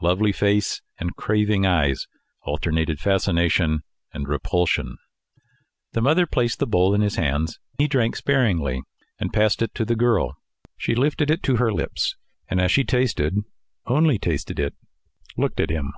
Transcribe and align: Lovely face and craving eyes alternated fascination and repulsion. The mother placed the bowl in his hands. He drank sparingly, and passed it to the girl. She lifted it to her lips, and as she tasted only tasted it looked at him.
Lovely 0.00 0.32
face 0.32 0.82
and 0.98 1.14
craving 1.14 1.64
eyes 1.64 2.08
alternated 2.42 2.98
fascination 2.98 3.84
and 4.12 4.26
repulsion. 4.26 4.96
The 5.92 6.00
mother 6.02 6.26
placed 6.26 6.58
the 6.58 6.66
bowl 6.66 6.92
in 6.92 7.02
his 7.02 7.14
hands. 7.14 7.60
He 7.78 7.86
drank 7.86 8.16
sparingly, 8.16 8.82
and 9.20 9.32
passed 9.32 9.62
it 9.62 9.76
to 9.76 9.84
the 9.84 9.94
girl. 9.94 10.34
She 10.76 10.96
lifted 10.96 11.30
it 11.30 11.40
to 11.44 11.58
her 11.58 11.72
lips, 11.72 12.16
and 12.48 12.60
as 12.60 12.72
she 12.72 12.82
tasted 12.82 13.36
only 13.86 14.18
tasted 14.18 14.58
it 14.58 14.74
looked 15.36 15.60
at 15.60 15.70
him. 15.70 15.92